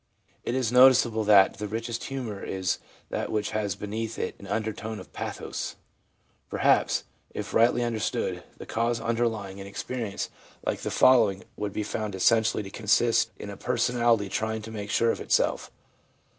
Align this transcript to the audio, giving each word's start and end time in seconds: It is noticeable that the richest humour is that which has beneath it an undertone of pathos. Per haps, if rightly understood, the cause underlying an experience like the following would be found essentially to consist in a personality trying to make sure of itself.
It 0.43 0.55
is 0.55 0.71
noticeable 0.71 1.23
that 1.25 1.59
the 1.59 1.67
richest 1.67 2.05
humour 2.05 2.43
is 2.43 2.79
that 3.11 3.31
which 3.31 3.51
has 3.51 3.75
beneath 3.75 4.17
it 4.17 4.35
an 4.39 4.47
undertone 4.47 4.99
of 4.99 5.13
pathos. 5.13 5.75
Per 6.49 6.57
haps, 6.57 7.03
if 7.29 7.53
rightly 7.53 7.83
understood, 7.83 8.43
the 8.57 8.65
cause 8.65 8.99
underlying 8.99 9.61
an 9.61 9.67
experience 9.67 10.31
like 10.65 10.79
the 10.81 10.89
following 10.89 11.43
would 11.55 11.71
be 11.71 11.83
found 11.83 12.15
essentially 12.15 12.63
to 12.63 12.71
consist 12.71 13.29
in 13.37 13.51
a 13.51 13.55
personality 13.57 14.27
trying 14.27 14.63
to 14.63 14.71
make 14.71 14.89
sure 14.89 15.11
of 15.11 15.21
itself. 15.21 15.69